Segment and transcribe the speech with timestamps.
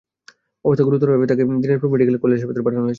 [0.65, 2.89] অবস্থা গুরুতর হওয়ায় পরে তাকে দিনাজপুর মেডিকেল কলেজ হাসপাতালে পাঠানো হয়েছে।